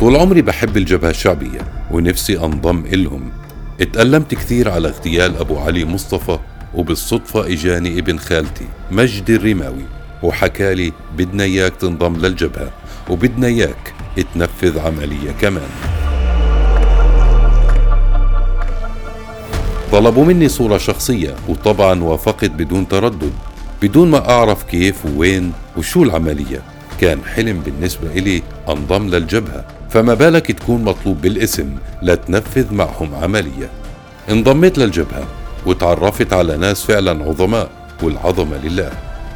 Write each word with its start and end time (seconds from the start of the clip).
طول 0.00 0.16
عمري 0.16 0.42
بحب 0.42 0.76
الجبهة 0.76 1.10
الشعبية 1.10 1.60
ونفسي 1.90 2.38
أنضم 2.38 2.84
إلهم. 2.84 3.30
اتألمت 3.80 4.34
كثير 4.34 4.70
على 4.70 4.88
اغتيال 4.88 5.36
أبو 5.36 5.58
علي 5.58 5.84
مصطفى 5.84 6.38
وبالصدفة 6.74 7.52
إجاني 7.52 7.98
ابن 7.98 8.18
خالتي 8.18 8.66
مجدي 8.90 9.36
الرماوي. 9.36 9.84
وحكالي 10.22 10.92
بدنا 11.16 11.44
إياك 11.44 11.76
تنضم 11.76 12.16
للجبهة 12.16 12.70
وبدنا 13.10 13.46
إياك 13.46 13.94
تنفذ 14.34 14.78
عملية 14.78 15.30
كمان. 15.40 15.68
طلبوا 19.92 20.24
مني 20.24 20.48
صورة 20.48 20.78
شخصية 20.78 21.34
وطبعا 21.48 22.02
وافقت 22.02 22.50
بدون 22.50 22.88
تردد 22.88 23.32
بدون 23.82 24.10
ما 24.10 24.30
أعرف 24.30 24.62
كيف 24.62 25.06
ووين 25.06 25.52
وشو 25.76 26.02
العملية. 26.02 26.62
كان 27.00 27.24
حلم 27.24 27.60
بالنسبة 27.60 28.10
إلي 28.12 28.42
أنضم 28.68 29.08
للجبهة. 29.08 29.77
فما 29.90 30.14
بالك 30.14 30.52
تكون 30.52 30.84
مطلوب 30.84 31.20
بالاسم 31.20 31.76
لتنفذ 32.02 32.74
معهم 32.74 33.14
عملية. 33.14 33.70
انضميت 34.30 34.78
للجبهة 34.78 35.24
وتعرفت 35.66 36.32
على 36.32 36.56
ناس 36.56 36.84
فعلا 36.84 37.24
عظماء 37.24 37.70
والعظمة 38.02 38.56
لله. 38.64 38.90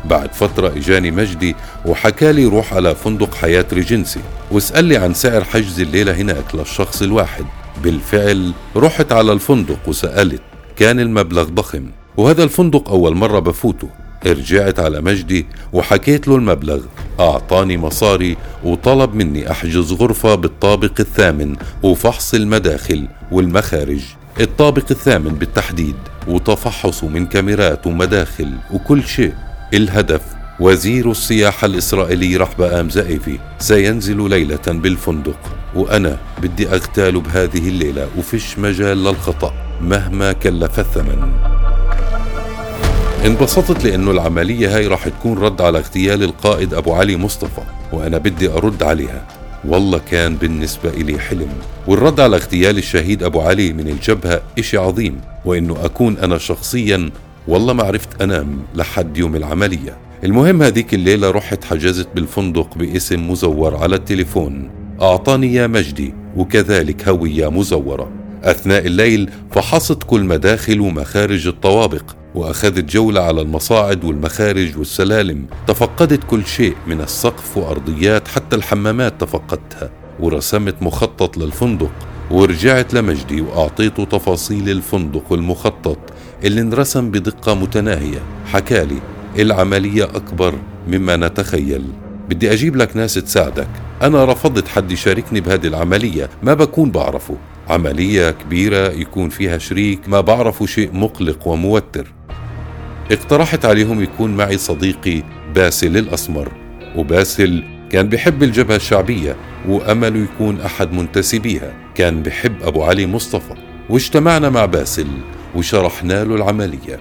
بعد 0.04 0.32
فترة 0.32 0.68
إجاني 0.68 1.10
مجدي 1.10 1.56
وحكالي 1.86 2.44
روح 2.44 2.74
على 2.74 2.94
فندق 2.94 3.34
حياة 3.34 3.66
ريجنسي. 3.72 4.20
واسأل 4.50 4.84
لي 4.84 4.96
عن 4.96 5.14
سعر 5.14 5.44
حجز 5.44 5.80
الليلة 5.80 6.12
هناك 6.12 6.54
للشخص 6.54 7.02
الواحد. 7.02 7.44
بالفعل 7.82 8.52
رحت 8.76 9.12
على 9.12 9.32
الفندق 9.32 9.78
وسألت 9.86 10.40
كان 10.76 11.00
المبلغ 11.00 11.44
ضخم. 11.44 11.86
وهذا 12.16 12.44
الفندق 12.44 12.88
أول 12.88 13.14
مرة 13.14 13.38
بفوته. 13.38 13.88
رجعت 14.26 14.80
على 14.80 15.00
مجدي 15.00 15.46
وحكيت 15.72 16.28
له 16.28 16.36
المبلغ. 16.36 16.80
أعطاني 17.20 17.78
مصاري 17.78 18.36
وطلب 18.64 19.14
مني 19.14 19.50
أحجز 19.50 19.92
غرفة 19.92 20.34
بالطابق 20.34 20.92
الثامن 21.00 21.56
وفحص 21.82 22.34
المداخل 22.34 23.08
والمخارج. 23.32 24.00
الطابق 24.40 24.84
الثامن 24.90 25.34
بالتحديد 25.34 25.96
وتفحص 26.28 27.04
من 27.04 27.26
كاميرات 27.26 27.86
ومداخل 27.86 28.52
وكل 28.72 29.02
شيء. 29.02 29.34
الهدف 29.74 30.22
وزير 30.60 31.10
السياحة 31.10 31.66
الإسرائيلي 31.66 32.36
رحبة 32.36 32.88
زائفي. 32.88 33.38
سينزل 33.58 34.30
ليلة 34.30 34.66
بالفندق 34.66 35.38
وأنا 35.74 36.18
بدي 36.42 36.68
أغتال 36.68 37.20
بهذه 37.20 37.68
الليلة 37.68 38.08
وفش 38.18 38.58
مجال 38.58 39.04
للخطأ 39.04 39.54
مهما 39.80 40.32
كلف 40.32 40.80
الثمن. 40.80 41.61
انبسطت 43.26 43.84
لأنه 43.84 44.10
العملية 44.10 44.76
هاي 44.76 44.86
راح 44.86 45.08
تكون 45.08 45.38
رد 45.38 45.60
على 45.60 45.78
اغتيال 45.78 46.22
القائد 46.22 46.74
أبو 46.74 46.92
علي 46.92 47.16
مصطفى 47.16 47.62
وأنا 47.92 48.18
بدي 48.18 48.48
أرد 48.48 48.82
عليها. 48.82 49.26
والله 49.64 50.00
كان 50.10 50.36
بالنسبة 50.36 50.90
إلي 50.90 51.18
حلم. 51.18 51.48
والرد 51.86 52.20
على 52.20 52.36
اغتيال 52.36 52.78
الشهيد 52.78 53.22
أبو 53.22 53.40
علي 53.40 53.72
من 53.72 53.88
الجبهة 53.88 54.42
إشي 54.58 54.76
عظيم 54.76 55.20
وإنه 55.44 55.84
أكون 55.84 56.18
أنا 56.18 56.38
شخصيا 56.38 57.10
والله 57.48 57.72
ما 57.72 57.82
عرفت 57.82 58.22
أنام 58.22 58.62
لحد 58.74 59.16
يوم 59.16 59.36
العملية. 59.36 59.96
المهم 60.24 60.62
هذيك 60.62 60.94
الليلة 60.94 61.30
رحت 61.30 61.64
حجزت 61.64 62.08
بالفندق 62.14 62.78
باسم 62.78 63.30
مزور 63.30 63.76
على 63.76 63.96
التليفون. 63.96 64.70
أعطاني 65.02 65.54
يا 65.54 65.66
مجدي 65.66 66.14
وكذلك 66.36 67.08
هوية 67.08 67.50
مزورة. 67.50 68.10
أثناء 68.42 68.86
الليل 68.86 69.30
فحصت 69.50 70.02
كل 70.02 70.24
مداخل 70.24 70.80
ومخارج 70.80 71.46
الطوابق. 71.46 72.21
وأخذت 72.34 72.84
جولة 72.92 73.20
على 73.20 73.40
المصاعد 73.40 74.04
والمخارج 74.04 74.78
والسلالم. 74.78 75.46
تفقدت 75.66 76.24
كل 76.24 76.46
شيء 76.46 76.76
من 76.86 77.00
السقف 77.00 77.56
وأرضيات 77.56 78.28
حتى 78.28 78.56
الحمامات 78.56 79.20
تفقدتها. 79.20 79.90
ورسمت 80.20 80.82
مخطط 80.82 81.36
للفندق 81.36 81.92
ورجعت 82.30 82.94
لمجدي 82.94 83.40
وأعطيته 83.40 84.04
تفاصيل 84.04 84.70
الفندق 84.70 85.32
والمخطط 85.32 85.98
اللي 86.44 86.60
انرسم 86.60 87.10
بدقة 87.10 87.54
متناهية. 87.54 88.22
حكالي 88.46 88.98
العملية 89.38 90.04
أكبر 90.04 90.54
مما 90.88 91.16
نتخيل؟ 91.16 91.84
بدي 92.28 92.52
أجيب 92.52 92.76
لك 92.76 92.96
ناس 92.96 93.14
تساعدك. 93.14 93.68
أنا 94.02 94.24
رفضت 94.24 94.68
حد 94.68 94.90
يشاركني 94.92 95.40
بهذه 95.40 95.66
العملية. 95.66 96.30
ما 96.42 96.54
بكون 96.54 96.90
بعرفه. 96.90 97.36
عملية 97.68 98.30
كبيرة 98.30 98.88
يكون 98.88 99.28
فيها 99.28 99.58
شريك. 99.58 100.08
ما 100.08 100.20
بعرفه 100.20 100.66
شيء 100.66 100.92
مقلق 100.92 101.48
وموتر. 101.48 102.12
اقترحت 103.10 103.64
عليهم 103.64 104.02
يكون 104.02 104.36
معي 104.36 104.58
صديقي 104.58 105.22
باسل 105.54 105.96
الأسمر 105.96 106.52
وباسل 106.96 107.64
كان 107.90 108.08
بحب 108.08 108.42
الجبهة 108.42 108.76
الشعبية 108.76 109.36
وأمله 109.68 110.18
يكون 110.18 110.60
أحد 110.60 110.92
منتسبيها 110.92 111.72
كان 111.94 112.22
بحب 112.22 112.62
أبو 112.62 112.82
علي 112.82 113.06
مصطفى. 113.06 113.54
واجتمعنا 113.90 114.50
مع 114.50 114.64
باسل 114.64 115.06
وشرحنا 115.54 116.24
له 116.24 116.34
العملية. 116.34 117.00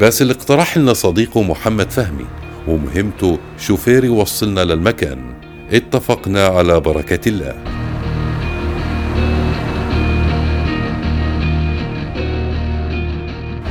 باسل 0.00 0.30
اقترح 0.30 0.78
لنا 0.78 0.92
صديقه 0.92 1.42
محمد 1.42 1.90
فهمي 1.90 2.26
ومهمته 2.68 3.38
شوفير 3.58 4.04
يوصلنا 4.04 4.64
للمكان. 4.64 5.18
اتفقنا 5.72 6.46
على 6.46 6.80
بركة 6.80 7.28
الله. 7.28 7.75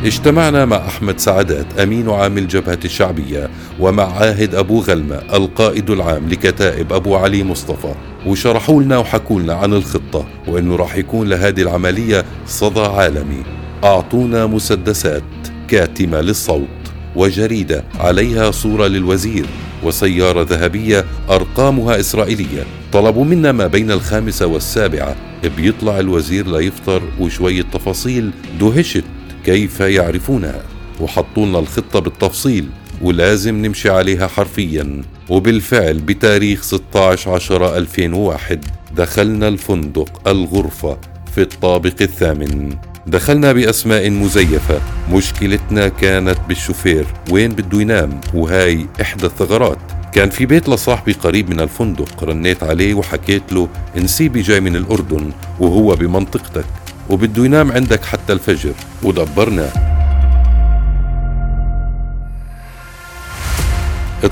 اجتمعنا 0.06 0.66
مع 0.66 0.78
أحمد 0.78 1.20
سعدات 1.20 1.80
أمين 1.80 2.10
عام 2.10 2.38
الجبهة 2.38 2.80
الشعبية 2.86 3.50
ومع 3.80 4.04
عاهد 4.04 4.56
أبو 4.56 4.80
غلمة 4.80 5.16
القائد 5.16 5.90
العام 5.90 6.30
لكتائب 6.30 6.94
أبو 6.94 7.16
علي 7.16 7.44
مصطفى. 7.44 7.94
وشرحوا 8.26 8.84
لنا 8.84 8.98
وحكوا 8.98 9.40
لنا 9.40 9.54
عن 9.54 9.74
الخطة 9.74 10.26
وأنه 10.48 10.76
راح 10.76 10.96
يكون 10.96 11.30
لهذه 11.30 11.62
العملية 11.62 12.26
صدى 12.48 12.80
عالمي. 12.82 13.44
أعطونا 13.84 14.46
مسدسات 14.46 15.24
كاتمة 15.68 16.22
للصوت 16.22 16.68
وجريدة 17.16 17.84
عليها 18.00 18.52
صورة 18.52 18.88
للوزير 18.88 19.46
وسيارة 19.84 20.42
ذهبية 20.50 21.06
أرقامها 21.30 22.00
إسرائيلية. 22.00 22.64
طلبوا 22.94 23.26
منا 23.26 23.52
ما 23.52 23.68
بين 23.68 23.92
الخامسة 23.92 24.46
والسابعة. 24.46 25.16
بيطلع 25.58 26.00
الوزير 26.00 26.48
ليفطر 26.48 27.02
وشوية 27.20 27.62
تفاصيل 27.62 28.32
دهشت. 28.60 29.04
كيف 29.46 29.80
يعرفونها؟ 29.80 30.62
وحطوا 31.02 31.46
لنا 31.46 31.60
الخطة 31.60 32.00
بالتفصيل 32.00 32.70
ولازم 33.02 33.66
نمشي 33.66 33.90
عليها 33.90 34.28
حرفيا. 34.28 35.02
وبالفعل 35.30 36.00
بتاريخ 36.00 36.64
16 36.64 37.32
10 37.32 37.78
2001 37.78 38.66
دخلنا 38.96 39.48
الفندق 39.48 40.28
الغرفة 40.28 40.98
في 41.36 41.42
الطابق 41.42 41.94
الثامن. 42.02 42.76
دخلنا 43.08 43.52
بأسماء 43.52 44.10
مزيفة. 44.10 44.82
مشكلتنا 45.12 45.88
كانت 45.88 46.38
بالشوفير. 46.48 47.06
وين 47.32 47.52
بده 47.52 47.82
ينام؟ 47.82 48.22
وهاي 48.34 48.86
إحدى 49.02 49.26
الثغرات. 49.26 49.80
كان 50.14 50.30
في 50.30 50.46
بيت 50.46 50.70
لصاحبي 50.70 51.14
قريب 51.14 51.50
من 51.50 51.60
الفندق. 51.60 52.24
رنيت 52.24 52.64
عليه 52.64 52.94
وحكيت 52.94 53.54
له 53.54 53.70
نسيبي 53.98 54.42
جاي 54.42 54.60
من 54.60 54.76
الأردن 54.76 55.32
وهو 55.60 55.96
بمنطقتك. 55.96 56.66
وبده 57.10 57.46
ينام 57.46 57.72
عندك 57.72 58.06
حتى 58.06 58.34
الفجر. 58.34 58.74
ودبرنا. 59.04 59.70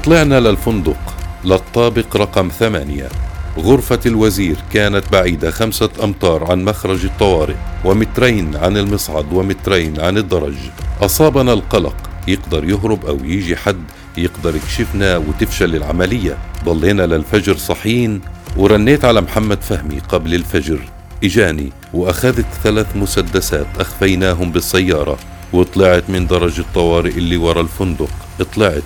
طلعنا 0.03 0.39
للفندق. 0.39 1.13
للطابق 1.45 2.17
رقم 2.17 2.49
ثمانية. 2.49 3.09
غرفة 3.57 3.99
الوزير 4.05 4.55
كانت 4.73 5.03
بعيدة 5.11 5.51
خمسة 5.51 5.89
أمتار 6.03 6.51
عن 6.51 6.63
مخرج 6.63 7.05
الطوارئ 7.05 7.55
ومترين 7.85 8.55
عن 8.55 8.77
المصعد 8.77 9.33
ومترين 9.33 9.99
عن 9.99 10.17
الدرج. 10.17 10.55
أصابنا 11.01 11.53
القلق. 11.53 11.95
يقدر 12.27 12.63
يهرب 12.63 13.05
أو 13.05 13.17
يجي 13.23 13.55
حد. 13.55 13.83
يقدر 14.17 14.55
يكشفنا 14.55 15.17
وتفشل 15.17 15.75
العملية. 15.75 16.37
ضلينا 16.65 17.03
للفجر 17.03 17.57
صحين 17.57 18.21
ورنيت 18.57 19.05
على 19.05 19.21
محمد 19.21 19.61
فهمي 19.61 19.99
قبل 20.09 20.33
الفجر. 20.33 20.79
إجاني 21.23 21.69
وأخذت 21.93 22.45
ثلاث 22.63 22.95
مسدسات 22.95 23.67
أخفيناهم 23.79 24.51
بالسيارة 24.51 25.17
وطلعت 25.53 26.09
من 26.09 26.27
درج 26.27 26.59
الطوارئ 26.59 27.09
اللي 27.09 27.37
ورا 27.37 27.61
الفندق. 27.61 28.09
طلعت 28.55 28.83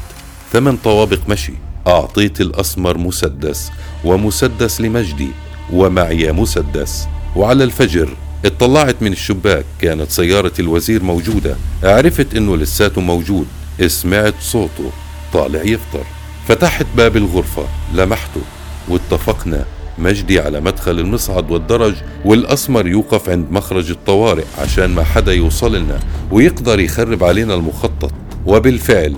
ثمان 0.53 0.77
طوابق 0.77 1.19
مشي. 1.29 1.53
أعطيت 1.87 2.41
الأسمر 2.41 2.97
مسدس 2.97 3.71
ومسدس 4.03 4.81
لمجدي 4.81 5.31
ومعي 5.73 6.31
مسدس. 6.31 7.07
وعلى 7.35 7.63
الفجر 7.63 8.09
اطلعت 8.45 8.95
من 9.01 9.11
الشباك 9.11 9.65
كانت 9.81 10.11
سيارة 10.11 10.53
الوزير 10.59 11.03
موجودة. 11.03 11.55
عرفت 11.83 12.35
إنه 12.35 12.57
لساته 12.57 13.01
موجود. 13.01 13.47
سمعت 13.87 14.33
صوته. 14.41 14.91
طالع 15.33 15.61
يفطر. 15.61 16.03
فتحت 16.47 16.85
باب 16.97 17.17
الغرفة. 17.17 17.67
لمحته. 17.93 18.41
واتفقنا. 18.89 19.65
مجدي 19.99 20.39
على 20.39 20.59
مدخل 20.59 20.99
المصعد 20.99 21.51
والدرج 21.51 21.95
والأسمر 22.25 22.87
يوقف 22.87 23.29
عند 23.29 23.51
مخرج 23.51 23.89
الطوارئ 23.91 24.45
عشان 24.59 24.85
ما 24.85 25.03
حدا 25.03 25.33
يوصل 25.33 25.75
لنا 25.75 25.99
ويقدر 26.31 26.79
يخرب 26.79 27.23
علينا 27.23 27.53
المخطط. 27.53 28.11
وبالفعل 28.45 29.15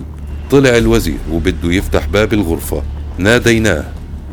طلع 0.52 0.78
الوزير 0.78 1.18
وبده 1.32 1.72
يفتح 1.72 2.06
باب 2.06 2.34
الغرفة. 2.34 2.84
ناديناه. 3.18 3.86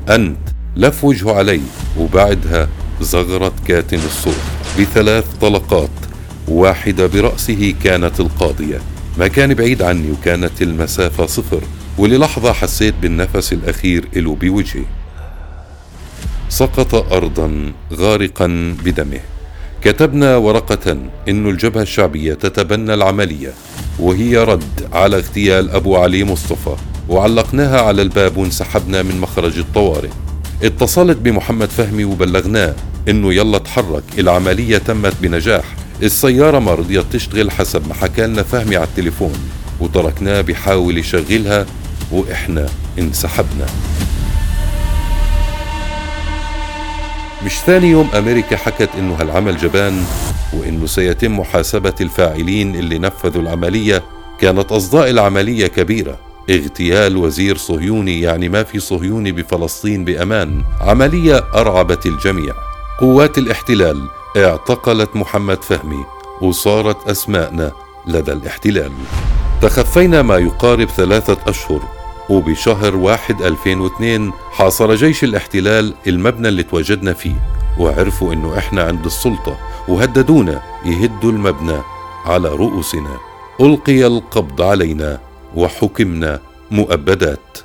أنت. 0.09 0.39
لف 0.77 1.05
وجهه 1.05 1.33
علي 1.33 1.61
وبعدها 1.99 2.69
زغرت 3.01 3.53
كاتم 3.69 4.01
الصوت 4.07 4.41
بثلاث 4.81 5.25
طلقات 5.41 5.91
واحدة 6.49 7.07
برأسه 7.07 7.75
كانت 7.85 8.21
القاضية. 8.21 8.81
ما 9.19 9.29
كان 9.29 9.55
بعيد 9.55 9.83
عني 9.83 10.11
وكانت 10.13 10.63
المسافة 10.63 11.27
صفر. 11.27 11.61
وللحظة 11.99 12.53
حسيت 12.53 12.95
بالنفس 13.03 13.53
الأخير 13.53 14.09
إله 14.17 14.35
بوجهي. 14.35 14.85
سقط 16.57 17.13
أرضا 17.13 17.73
غارقا 17.95 18.77
بدمه. 18.85 19.21
كتبنا 19.83 20.37
ورقة 20.37 20.97
إن 21.29 21.49
الجبهة 21.49 21.83
الشعبية 21.83 22.35
تتبنى 22.35 22.95
العملية 22.95 23.53
وهي 23.99 24.37
رد 24.37 24.89
على 24.93 25.17
اغتيال 25.17 25.71
أبو 25.71 25.97
علي 25.97 26.25
مصطفى 26.25 26.77
وعلقناها 27.09 27.81
على 27.81 28.03
الباب 28.03 28.37
وانسحبنا 28.37 29.03
من 29.03 29.21
مخرج 29.21 29.59
الطوارئ. 29.59 30.09
اتصلت 30.63 31.17
بمحمد 31.17 31.69
فهمي 31.69 32.05
وبلغناه 32.05 32.75
إنه 33.09 33.35
يلا 33.35 33.59
تحرك 33.59 34.05
العملية 34.19 34.79
تمت 34.79 35.15
بنجاح. 35.23 35.65
السيارة 36.03 36.59
ما 36.59 36.75
رضيت 36.75 37.05
تشتغل 37.13 37.51
حسب 37.51 37.89
ما 37.89 37.95
حكى 37.95 38.27
لنا 38.27 38.43
فهمي 38.43 38.77
على 38.77 38.87
التليفون 38.87 39.39
وتركناه 39.81 40.41
بحاول 40.41 40.99
يشغلها 40.99 41.67
وإحنا 42.13 42.67
انسحبنا. 42.99 43.67
مش 47.47 47.59
ثاني 47.59 47.91
يوم 47.91 48.11
أمريكا 48.15 48.57
حكت 48.57 48.89
إنه 48.99 49.15
هالعمل 49.15 49.57
جبان 49.57 50.05
وإنه 50.53 50.87
سيتم 50.87 51.39
محاسبة 51.39 51.95
الفاعلين 52.01 52.75
اللي 52.75 52.99
نفذوا 52.99 53.43
العملية. 53.43 54.03
كانت 54.41 54.73
أصداء 54.73 55.11
العملية 55.11 55.67
كبيرة. 55.67 56.19
اغتيال 56.51 57.17
وزير 57.17 57.57
صهيوني 57.57 58.21
يعني 58.21 58.49
ما 58.49 58.63
في 58.63 58.81
صهيوني 58.81 59.33
بفلسطين 59.33 60.05
بأمان. 60.05 60.65
عملية 60.81 61.45
أرعبت 61.55 62.07
الجميع. 62.07 62.55
قوات 63.01 63.39
الاحتلال 63.39 64.09
اعتقلت 64.37 65.17
محمد 65.17 65.63
فهمي 65.63 66.05
وصارت 66.41 67.09
أسماءنا 67.09 67.73
لدى 68.07 68.33
الاحتلال. 68.33 68.93
تخفينا 69.63 70.23
ما 70.23 70.37
يقارب 70.37 70.89
ثلاثة 70.89 71.39
أشهر 71.51 71.83
وبشهر 72.31 72.97
واحد 72.97 73.43
2002 73.43 74.33
حاصر 74.53 74.95
جيش 74.95 75.25
الاحتلال 75.25 75.95
المبنى 76.07 76.49
اللي 76.49 76.63
تواجدنا 76.63 77.13
فيه 77.13 77.37
وعرفوا 77.79 78.33
إنه 78.33 78.59
إحنا 78.59 78.83
عند 78.83 79.05
السلطة 79.05 79.59
وهددونا 79.89 80.63
يهدوا 80.85 81.31
المبنى 81.31 81.79
على 82.27 82.49
رؤوسنا. 82.49 83.17
ألقي 83.61 84.07
القبض 84.07 84.63
علينا 84.63 85.21
وحكمنا 85.55 86.41
مؤبدات. 86.71 87.59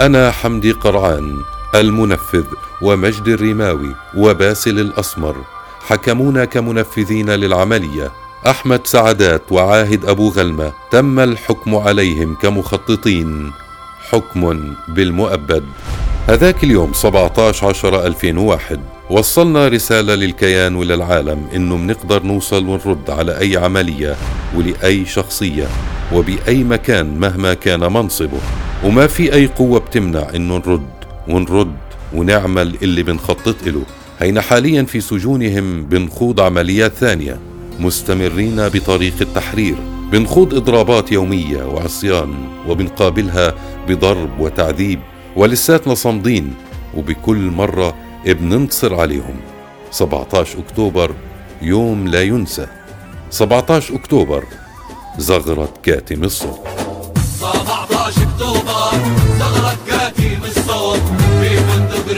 أنا 0.00 0.30
حمدي 0.30 0.72
قرعان 0.72 1.36
المنفذ 1.74 2.44
ومجد 2.82 3.28
الرماوي 3.28 3.94
وباسل 4.16 4.80
الأسمر 4.80 5.36
حكمونا 5.88 6.44
كمنفذين 6.44 7.30
للعملية. 7.30 8.10
أحمد 8.46 8.86
سعدات 8.86 9.52
وعاهد 9.52 10.04
أبو 10.04 10.28
غلمة 10.28 10.72
تم 10.90 11.20
الحكم 11.20 11.76
عليهم 11.76 12.34
كمخططين. 12.34 13.52
حكم 14.10 14.74
بالمؤبد. 14.88 15.64
هذاك 16.26 16.64
اليوم 16.64 16.92
17 16.92 17.66
10 17.66 18.06
2001 18.06 18.80
وصلنا 19.10 19.68
رسالة 19.68 20.14
للكيان 20.14 20.74
وللعالم 20.74 21.46
إنه 21.54 21.76
منقدر 21.76 22.22
نوصل 22.22 22.66
ونرد 22.66 23.10
على 23.10 23.38
أي 23.40 23.56
عملية 23.56 24.16
ولأي 24.56 25.06
شخصية 25.06 25.66
وبأي 26.12 26.64
مكان 26.64 27.18
مهما 27.18 27.54
كان 27.54 27.92
منصبه. 27.92 28.40
وما 28.84 29.06
في 29.06 29.34
أي 29.34 29.46
قوة 29.46 29.80
بتمنع 29.80 30.26
إنه 30.34 30.56
نرد 30.56 30.88
ونرد 31.28 31.76
ونعمل 32.14 32.76
اللي 32.82 33.02
بنخطط 33.02 33.66
له. 33.66 33.82
هينا 34.20 34.40
حاليا 34.40 34.82
في 34.82 35.00
سجونهم 35.00 35.82
بنخوض 35.84 36.40
عمليات 36.40 36.92
ثانية. 36.92 37.38
مستمرين 37.78 38.68
بطريق 38.68 39.14
التحرير 39.20 39.76
بنخوض 40.12 40.54
إضرابات 40.54 41.12
يومية 41.12 41.64
وعصيان 41.64 42.34
وبنقابلها 42.68 43.54
بضرب 43.88 44.40
وتعذيب 44.40 45.00
ولساتنا 45.36 45.94
صامدين 45.94 46.54
وبكل 46.96 47.36
مرة 47.36 47.94
بننتصر 48.26 49.00
عليهم. 49.00 49.36
17 49.90 50.58
أكتوبر 50.58 51.14
يوم 51.62 52.08
لا 52.08 52.22
ينسى. 52.22 52.66
17 53.30 53.94
أكتوبر 53.94 54.44
زغرة 55.18 55.68
كاتم 55.82 56.24
الصوت. 56.24 56.60
17 57.40 58.22
أكتوبر 58.22 58.92
زغرة 59.38 59.76
كاتم 59.88 60.44
الصوت 60.44 61.00
في 61.40 61.58
نفذ 61.80 62.08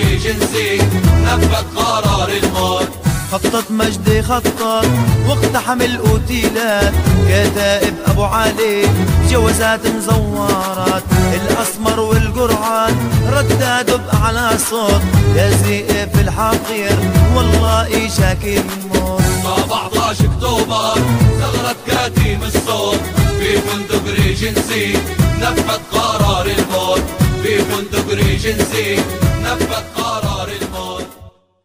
قرار 1.41 1.69
الموت 1.69 1.80
خطط 3.33 3.71
مجدي 3.71 4.23
خطط 4.23 4.85
واقتحم 5.29 5.83
الاوتيلات 5.83 6.93
كتائب 7.29 7.95
أبو 8.07 8.25
علي 8.25 8.89
جوازات 9.31 9.87
مزورات. 9.87 11.03
الأسمر 11.35 12.01
والقرعان 12.01 12.97
رداد 13.33 14.01
على 14.23 14.51
صوت. 14.71 15.03
يا 15.37 15.51
زئف 15.51 16.21
الحقير 16.21 16.97
والله 17.37 18.09
شاكي 18.17 18.59
الموت 18.59 19.23
17 19.43 20.25
أكتوبر 20.25 20.95
ثغرة 21.41 21.77
كاتم 21.87 22.43
الصوت. 22.43 23.01
في 23.39 23.59
فندق 23.59 24.05
ريجنسي 24.25 24.99
نفذ 25.41 25.81
قرار 25.93 26.47
الموت 26.47 27.03
في 27.43 27.59
فندق 27.59 28.15
ريجنسي 28.15 28.97
نفذ 29.43 29.75
قرار 29.97 30.40